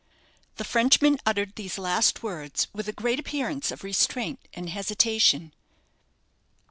The 0.55 0.63
Frenchman 0.63 1.19
uttered 1.27 1.53
these 1.55 1.77
last 1.77 2.23
words 2.23 2.67
with 2.73 2.87
a 2.87 2.91
great 2.91 3.19
appearance 3.19 3.69
of 3.69 3.83
restraint 3.83 4.39
and 4.51 4.67
hesitation. 4.67 5.53